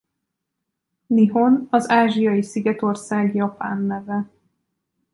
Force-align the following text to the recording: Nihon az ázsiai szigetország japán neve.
Nihon 1.09 1.67
az 1.69 1.89
ázsiai 1.89 2.41
szigetország 2.41 3.35
japán 3.35 3.81
neve. 3.81 4.29